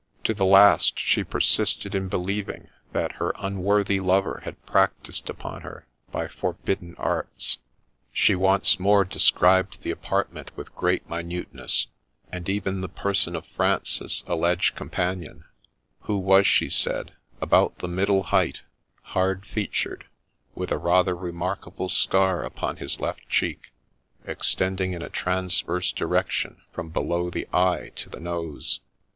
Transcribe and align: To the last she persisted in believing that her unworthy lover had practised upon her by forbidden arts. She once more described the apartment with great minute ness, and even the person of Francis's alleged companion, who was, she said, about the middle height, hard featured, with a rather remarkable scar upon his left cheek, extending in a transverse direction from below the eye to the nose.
To 0.23 0.33
the 0.33 0.47
last 0.47 0.97
she 0.97 1.23
persisted 1.23 1.93
in 1.93 2.07
believing 2.07 2.69
that 2.91 3.11
her 3.21 3.33
unworthy 3.37 3.99
lover 3.99 4.41
had 4.45 4.65
practised 4.65 5.29
upon 5.29 5.61
her 5.61 5.85
by 6.11 6.27
forbidden 6.27 6.95
arts. 6.97 7.59
She 8.11 8.33
once 8.33 8.79
more 8.79 9.05
described 9.05 9.83
the 9.83 9.91
apartment 9.91 10.57
with 10.57 10.73
great 10.73 11.07
minute 11.07 11.53
ness, 11.53 11.85
and 12.31 12.49
even 12.49 12.81
the 12.81 12.89
person 12.89 13.35
of 13.35 13.45
Francis's 13.45 14.23
alleged 14.25 14.75
companion, 14.75 15.43
who 15.99 16.17
was, 16.17 16.47
she 16.47 16.67
said, 16.67 17.11
about 17.39 17.77
the 17.77 17.87
middle 17.87 18.23
height, 18.23 18.63
hard 19.03 19.45
featured, 19.45 20.05
with 20.55 20.71
a 20.71 20.79
rather 20.79 21.15
remarkable 21.15 21.89
scar 21.89 22.43
upon 22.43 22.77
his 22.77 22.99
left 22.99 23.29
cheek, 23.29 23.71
extending 24.25 24.93
in 24.93 25.03
a 25.03 25.09
transverse 25.09 25.91
direction 25.91 26.59
from 26.71 26.89
below 26.89 27.29
the 27.29 27.47
eye 27.53 27.91
to 27.97 28.09
the 28.09 28.19
nose. 28.19 28.79